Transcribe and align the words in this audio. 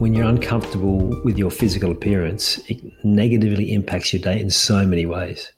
when 0.00 0.14
you're 0.14 0.26
uncomfortable 0.26 1.20
with 1.24 1.36
your 1.36 1.50
physical 1.50 1.92
appearance, 1.92 2.56
it 2.70 2.80
negatively 3.04 3.70
impacts 3.70 4.14
your 4.14 4.22
day 4.22 4.40
in 4.40 4.48
so 4.48 4.86
many 4.86 5.04
ways. 5.04 5.52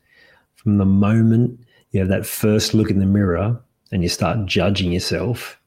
From 0.56 0.78
the 0.78 0.84
moment 0.84 1.60
you 1.92 2.00
have 2.00 2.08
that 2.08 2.26
first 2.26 2.74
look 2.74 2.90
in 2.90 2.98
the 2.98 3.06
mirror 3.06 3.62
and 3.92 4.02
you 4.02 4.08
start 4.08 4.46
judging 4.46 4.90
yourself, 4.90 5.60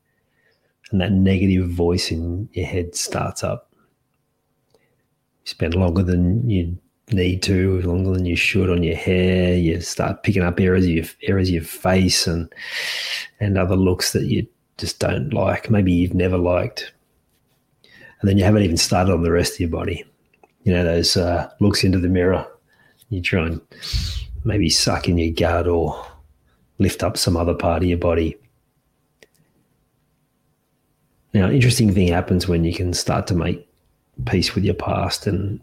and 0.92 1.00
that 1.00 1.14
negative 1.14 1.70
voice 1.70 2.12
in 2.12 2.50
your 2.52 2.66
head 2.66 2.96
starts 2.96 3.46
up. 3.46 3.72
You 4.74 4.80
spend 5.46 5.74
longer 5.74 6.04
than 6.04 6.50
you 6.50 6.78
need 7.14 7.44
to, 7.44 7.82
longer 7.84 8.12
than 8.12 8.26
you 8.26 8.36
should 8.36 8.70
on 8.70 8.84
your 8.84 8.98
hair. 8.98 9.56
You 9.56 9.80
start 9.80 10.24
picking 10.24 10.44
up 10.44 10.60
areas 10.60 10.86
of 10.86 10.92
your 10.92 11.06
areas 11.22 11.48
of 11.48 11.54
your 11.54 11.64
face 11.64 12.28
and 12.28 12.54
and 13.40 13.58
other 13.58 13.78
looks 13.78 14.12
that 14.12 14.26
you 14.26 14.46
just 14.78 15.00
don't 15.00 15.34
like. 15.34 15.70
Maybe 15.70 15.94
you've 15.94 16.14
never 16.14 16.38
liked 16.38 16.92
and 18.26 18.32
then 18.32 18.40
you 18.40 18.44
haven't 18.44 18.64
even 18.64 18.76
started 18.76 19.14
on 19.14 19.22
the 19.22 19.32
rest 19.32 19.54
of 19.54 19.60
your 19.60 19.70
body. 19.70 20.04
You 20.64 20.74
know, 20.74 20.84
those 20.84 21.16
uh, 21.16 21.48
looks 21.60 21.84
into 21.84 22.00
the 22.00 22.08
mirror. 22.08 22.44
You 23.10 23.22
try 23.22 23.46
and 23.46 23.62
maybe 24.44 24.68
suck 24.68 25.08
in 25.08 25.20
your 25.20 25.32
gut 25.32 25.68
or 25.68 26.04
lift 26.80 27.04
up 27.04 27.18
some 27.18 27.38
other 27.38 27.54
part 27.54 27.84
of 27.84 27.88
your 27.88 28.00
body. 28.00 28.36
Now, 31.36 31.52
interesting 31.52 31.94
thing 31.94 32.08
happens 32.08 32.48
when 32.48 32.64
you 32.64 32.74
can 32.74 32.94
start 32.94 33.28
to 33.28 33.36
make 33.36 33.70
peace 34.26 34.56
with 34.56 34.64
your 34.64 34.74
past 34.74 35.28
and 35.28 35.62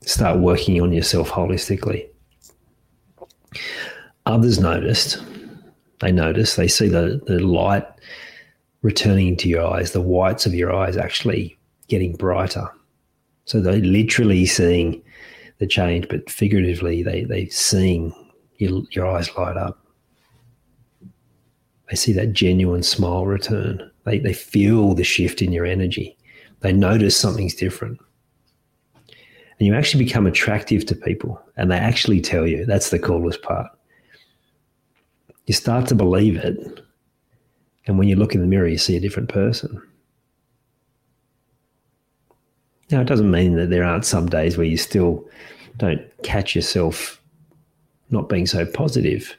start 0.00 0.40
working 0.40 0.82
on 0.82 0.92
yourself 0.92 1.30
holistically. 1.30 2.08
Others 4.26 4.58
noticed, 4.58 5.22
they 6.00 6.10
notice, 6.10 6.56
they 6.56 6.66
see 6.66 6.88
the, 6.88 7.22
the 7.28 7.38
light 7.38 7.86
returning 8.82 9.36
to 9.36 9.48
your 9.48 9.64
eyes, 9.64 9.92
the 9.92 10.00
whites 10.00 10.46
of 10.46 10.52
your 10.52 10.74
eyes 10.74 10.96
actually 10.96 11.56
getting 11.88 12.14
brighter. 12.14 12.68
So 13.44 13.60
they're 13.60 13.78
literally 13.78 14.46
seeing 14.46 15.02
the 15.58 15.66
change, 15.66 16.08
but 16.08 16.30
figuratively 16.30 17.02
they 17.02 17.24
they're 17.24 17.50
seeing 17.50 18.14
your, 18.56 18.82
your 18.90 19.06
eyes 19.06 19.34
light 19.36 19.56
up. 19.56 19.78
They 21.90 21.96
see 21.96 22.12
that 22.12 22.32
genuine 22.32 22.82
smile 22.82 23.26
return. 23.26 23.90
They 24.04 24.18
they 24.18 24.32
feel 24.32 24.94
the 24.94 25.04
shift 25.04 25.42
in 25.42 25.52
your 25.52 25.66
energy. 25.66 26.16
They 26.60 26.72
notice 26.72 27.16
something's 27.16 27.54
different. 27.54 27.98
And 29.58 29.66
you 29.66 29.74
actually 29.74 30.04
become 30.04 30.26
attractive 30.26 30.86
to 30.86 30.94
people 30.94 31.40
and 31.56 31.70
they 31.70 31.76
actually 31.78 32.20
tell 32.20 32.46
you. 32.46 32.64
That's 32.64 32.90
the 32.90 32.98
coolest 32.98 33.42
part. 33.42 33.68
You 35.46 35.54
start 35.54 35.86
to 35.88 35.94
believe 35.94 36.36
it. 36.36 36.56
And 37.86 37.98
when 37.98 38.08
you 38.08 38.16
look 38.16 38.34
in 38.34 38.40
the 38.40 38.46
mirror, 38.46 38.68
you 38.68 38.78
see 38.78 38.96
a 38.96 39.00
different 39.00 39.28
person. 39.28 39.80
Now, 42.92 43.00
it 43.00 43.06
doesn't 43.06 43.30
mean 43.30 43.56
that 43.56 43.70
there 43.70 43.84
aren't 43.84 44.04
some 44.04 44.28
days 44.28 44.58
where 44.58 44.66
you 44.66 44.76
still 44.76 45.26
don't 45.78 46.02
catch 46.22 46.54
yourself 46.54 47.20
not 48.10 48.28
being 48.28 48.46
so 48.46 48.66
positive. 48.66 49.34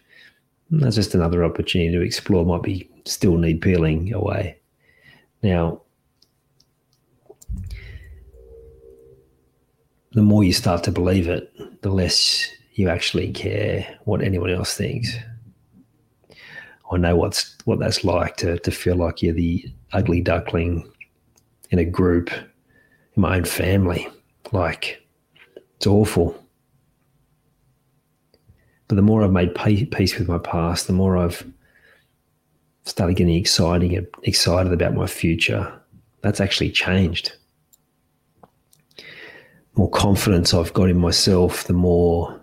That's 0.72 0.96
just 0.96 1.14
another 1.14 1.46
opportunity 1.46 1.92
to 1.92 2.02
explore, 2.02 2.46
might 2.46 2.64
be 2.64 2.90
still 3.06 3.38
need 3.38 3.62
peeling 3.62 4.12
away. 4.12 4.58
Now, 5.44 5.84
the 10.14 10.24
more 10.24 10.44
you 10.44 10.54
start 10.54 10.84
to 10.86 10.92
believe 10.92 11.28
it, 11.28 11.54
the 11.84 11.92
less 11.92 12.50
you 12.74 12.90
actually 12.90 13.32
care 13.32 13.86
what 14.06 14.24
anyone 14.24 14.50
else 14.50 14.76
thinks. 14.76 15.16
I 16.92 16.98
know 16.98 17.16
what's 17.16 17.56
what 17.66 17.80
that's 17.80 18.04
like 18.04 18.36
to 18.38 18.58
to 18.58 18.72
feel 18.72 18.96
like 18.96 19.22
you're 19.22 19.34
the 19.34 19.64
ugly 19.92 20.22
duckling 20.22 20.92
in 21.70 21.78
a 21.78 21.86
group 21.86 22.32
my 23.16 23.38
own 23.38 23.46
family. 23.46 24.08
Like, 24.52 25.02
it's 25.78 25.88
awful. 25.88 26.38
But 28.88 28.96
the 28.96 29.02
more 29.02 29.24
I've 29.24 29.32
made 29.32 29.56
peace 29.56 30.18
with 30.18 30.28
my 30.28 30.38
past, 30.38 30.88
the 30.88 30.94
more 30.94 31.18
I've 31.18 31.46
started 32.86 33.16
getting 33.16 33.36
exciting, 33.36 34.06
excited 34.24 34.74
about 34.74 34.94
my 34.94 35.08
future. 35.08 35.74
That's 36.22 36.42
actually 36.42 36.72
changed. 36.72 37.34
More 39.76 39.90
confidence 39.90 40.54
I've 40.54 40.74
got 40.74 40.90
in 40.90 41.00
myself, 41.00 41.64
the 41.64 41.74
more 41.74 42.40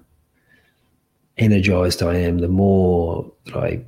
energized 1.37 2.03
I 2.03 2.17
am, 2.17 2.39
the 2.39 2.49
more 2.49 3.31
that 3.47 3.57
I 3.57 3.85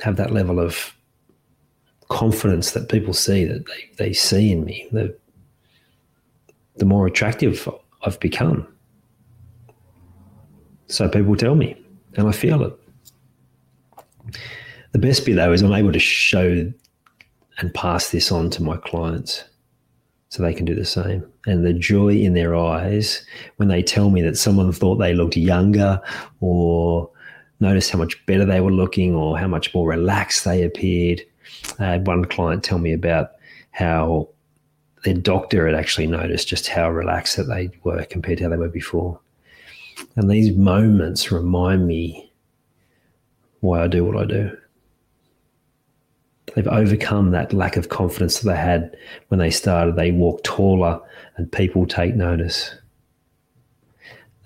have 0.00 0.16
that 0.16 0.32
level 0.32 0.60
of 0.60 0.94
confidence 2.08 2.72
that 2.72 2.88
people 2.88 3.14
see 3.14 3.44
that 3.44 3.64
they, 3.66 4.04
they 4.04 4.12
see 4.12 4.52
in 4.52 4.64
me. 4.64 4.88
The, 4.92 5.16
the 6.76 6.84
more 6.84 7.06
attractive 7.06 7.68
I've 8.04 8.20
become. 8.20 8.66
So 10.86 11.08
people 11.08 11.36
tell 11.36 11.54
me, 11.54 11.76
and 12.14 12.28
I 12.28 12.32
feel 12.32 12.62
it. 12.62 12.78
The 14.92 14.98
best 14.98 15.24
bit 15.24 15.36
though 15.36 15.52
is 15.52 15.62
I'm 15.62 15.72
able 15.72 15.92
to 15.92 15.98
show 15.98 16.70
and 17.58 17.74
pass 17.74 18.10
this 18.10 18.30
on 18.30 18.50
to 18.50 18.62
my 18.62 18.76
clients 18.76 19.44
so 20.28 20.42
they 20.42 20.54
can 20.54 20.64
do 20.64 20.74
the 20.74 20.84
same. 20.84 21.24
And 21.46 21.64
the 21.64 21.72
joy 21.72 22.14
in 22.14 22.34
their 22.34 22.54
eyes 22.54 23.24
when 23.56 23.68
they 23.68 23.82
tell 23.82 24.10
me 24.10 24.22
that 24.22 24.38
someone 24.38 24.72
thought 24.72 24.96
they 24.96 25.14
looked 25.14 25.36
younger 25.36 26.00
or 26.40 27.10
noticed 27.60 27.90
how 27.90 27.98
much 27.98 28.24
better 28.26 28.44
they 28.44 28.60
were 28.60 28.72
looking 28.72 29.14
or 29.14 29.38
how 29.38 29.46
much 29.46 29.72
more 29.74 29.86
relaxed 29.86 30.44
they 30.44 30.62
appeared. 30.62 31.22
I 31.78 31.84
had 31.84 32.06
one 32.06 32.24
client 32.24 32.64
tell 32.64 32.78
me 32.78 32.92
about 32.92 33.32
how 33.70 34.28
their 35.04 35.14
doctor 35.14 35.66
had 35.66 35.74
actually 35.74 36.06
noticed 36.06 36.48
just 36.48 36.68
how 36.68 36.90
relaxed 36.90 37.36
that 37.36 37.44
they 37.44 37.70
were 37.82 38.04
compared 38.04 38.38
to 38.38 38.44
how 38.44 38.50
they 38.50 38.56
were 38.56 38.68
before. 38.68 39.18
And 40.16 40.30
these 40.30 40.56
moments 40.56 41.32
remind 41.32 41.86
me 41.86 42.30
why 43.60 43.82
I 43.82 43.88
do 43.88 44.04
what 44.04 44.16
I 44.16 44.24
do. 44.24 44.56
They've 46.54 46.68
overcome 46.68 47.30
that 47.30 47.52
lack 47.52 47.76
of 47.76 47.88
confidence 47.88 48.40
that 48.40 48.50
they 48.50 48.56
had 48.56 48.96
when 49.28 49.40
they 49.40 49.50
started. 49.50 49.96
They 49.96 50.10
walk 50.10 50.42
taller 50.42 51.00
and 51.36 51.50
people 51.50 51.86
take 51.86 52.14
notice. 52.14 52.74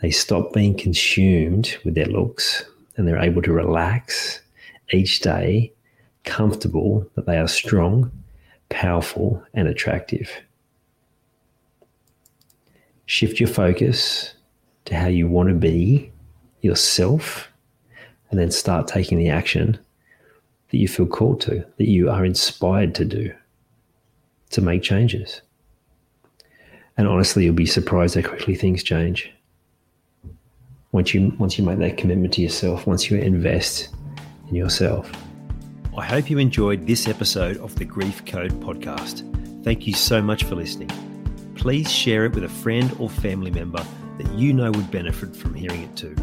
They 0.03 0.11
stop 0.11 0.53
being 0.53 0.77
consumed 0.77 1.77
with 1.85 1.95
their 1.95 2.07
looks 2.07 2.65
and 2.97 3.09
they're 3.09 3.19
able 3.19 3.43
to 3.43 3.53
relax 3.53 4.41
each 4.93 5.21
day, 5.21 5.73
comfortable 6.25 7.11
that 7.15 7.27
they 7.27 7.39
are 7.39 7.49
strong, 7.49 8.13
powerful, 8.69 9.43
and 9.55 9.67
attractive. 9.67 10.31
Shift 13.07 13.41
your 13.41 13.49
focus 13.49 14.35
to 14.87 14.95
how 14.95 15.09
you 15.09 15.29
want 15.29 15.49
to 15.49 15.55
be 15.55 16.13
yourself, 16.61 17.49
and 18.31 18.39
then 18.39 18.51
start 18.51 18.89
taking 18.89 19.19
the 19.19 19.29
action 19.29 19.79
that 20.71 20.79
you 20.79 20.89
feel 20.89 21.07
called 21.07 21.41
to, 21.43 21.65
that 21.77 21.89
you 21.89 22.11
are 22.11 22.25
inspired 22.25 22.95
to 22.97 23.05
do, 23.05 23.33
to 24.51 24.61
make 24.61 24.83
changes. 24.83 25.43
And 26.97 27.07
honestly, 27.07 27.45
you'll 27.45 27.55
be 27.55 27.67
surprised 27.67 28.15
how 28.15 28.23
quickly 28.23 28.55
things 28.55 28.83
change. 28.83 29.31
Once 30.93 31.13
you 31.13 31.35
once 31.39 31.59
you 31.59 31.65
make 31.65 31.79
that 31.79 31.99
commitment 31.99 32.33
to 32.35 32.43
yourself, 32.43 32.87
once 32.87 33.11
you 33.11 33.19
invest 33.19 33.89
in 34.49 34.55
yourself. 34.55 35.11
I 35.97 36.05
hope 36.05 36.31
you 36.31 36.39
enjoyed 36.39 36.87
this 36.87 37.09
episode 37.09 37.57
of 37.59 37.75
the 37.77 37.85
Grief 37.85 38.25
Code 38.25 38.53
podcast. 38.61 39.23
Thank 39.65 39.87
you 39.87 39.95
so 39.95 40.23
much 40.23 40.45
for 40.45 40.55
listening. 40.55 40.91
Please 41.57 41.91
share 41.91 42.25
it 42.25 42.33
with 42.33 42.45
a 42.45 42.49
friend 42.49 42.95
or 42.99 43.09
family 43.09 43.51
member 43.51 43.85
that 44.19 44.31
you 44.33 44.53
know 44.53 44.71
would 44.71 44.91
benefit 44.91 45.35
from 45.35 45.55
hearing 45.55 45.83
it 45.83 45.97
too. 45.97 46.15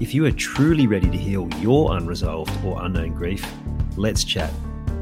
If 0.00 0.14
you 0.14 0.24
are 0.26 0.32
truly 0.32 0.86
ready 0.86 1.10
to 1.10 1.16
heal 1.16 1.48
your 1.58 1.96
unresolved 1.96 2.52
or 2.64 2.82
unknown 2.84 3.14
grief, 3.14 3.46
let's 3.96 4.24
chat. 4.24 4.52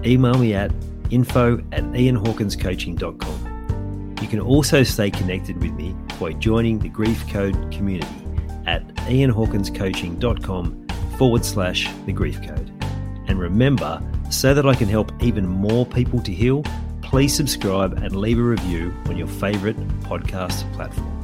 Email 0.05 0.35
me 0.35 0.55
at 0.55 0.71
info 1.11 1.59
at 1.73 1.85
ianhawkinscoaching.com. 1.85 4.17
You 4.21 4.29
can 4.29 4.41
also 4.41 4.83
stay 4.83 5.11
connected 5.11 5.63
with 5.63 5.73
me 5.73 5.95
by 6.19 6.33
joining 6.33 6.81
the 6.81 6.89
Grief 6.89 7.29
Code 7.29 7.55
community 7.73 8.09
at 8.67 8.87
ianhawkinscoaching.com 9.07 10.89
forward 11.17 11.45
slash 11.45 11.89
the 12.07 12.13
grief 12.13 12.43
code. 12.43 12.73
And 13.29 13.39
remember, 13.39 14.03
so 14.31 14.53
that 14.55 14.67
I 14.67 14.75
can 14.75 14.89
help 14.89 15.13
even 15.23 15.47
more 15.47 15.87
people 15.87 16.21
to 16.23 16.33
heal, 16.33 16.65
please 17.09 17.35
subscribe 17.35 17.95
and 18.03 18.15
leave 18.15 18.39
a 18.39 18.43
review 18.43 18.95
on 19.07 19.17
your 19.17 19.27
favorite 19.27 19.79
podcast 20.01 20.71
platform. 20.75 21.18